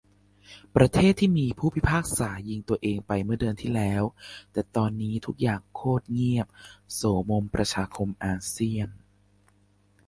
[0.75, 4.03] ประเทศที่มี ผู้พิพากษายิงตัวเอง ไปเมื่อเดือนที่แล้ว
[4.51, 6.47] แต่ตอนนี้ทุกอย่างโคตรเงียบ
[6.93, 8.89] โสมมประชาคมอาเซียน